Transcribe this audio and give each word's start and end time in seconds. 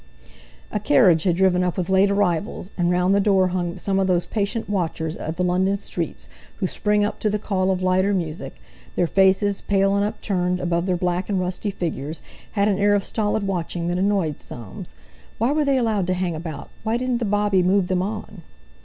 A 0.71 0.79
carriage 0.79 1.25
had 1.25 1.35
driven 1.35 1.63
up 1.63 1.77
with 1.77 1.87
late 1.87 2.09
arrivals, 2.09 2.71
and 2.75 2.89
round 2.89 3.13
the 3.13 3.19
door 3.19 3.49
hung 3.49 3.77
some 3.77 3.99
of 3.99 4.07
those 4.07 4.25
patient 4.25 4.67
watchers 4.67 5.15
of 5.15 5.35
the 5.35 5.43
London 5.43 5.77
streets 5.77 6.27
who 6.55 6.65
spring 6.65 7.05
up 7.05 7.19
to 7.19 7.29
the 7.29 7.37
call 7.37 7.69
of 7.69 7.83
light 7.83 8.03
or 8.03 8.11
music; 8.11 8.59
their 8.95 9.05
faces, 9.05 9.61
pale 9.61 9.95
and 9.95 10.03
upturned 10.03 10.59
above 10.59 10.87
their 10.87 10.97
black 10.97 11.29
and 11.29 11.39
rusty 11.39 11.69
figures, 11.69 12.23
had 12.53 12.67
an 12.67 12.79
air 12.79 12.95
of 12.95 13.03
stolid 13.05 13.45
watching 13.45 13.89
that 13.89 13.99
annoyed 13.99 14.41
Soames. 14.41 14.95
Why 15.37 15.51
were 15.51 15.63
they 15.65 15.77
allowed 15.77 16.07
to 16.07 16.15
hang 16.15 16.33
about; 16.35 16.71
why 16.81 16.97
didn't 16.97 17.19
the 17.19 17.25
bobby 17.25 17.61
move 17.61 17.85
them 17.85 18.01
on? 18.01 18.41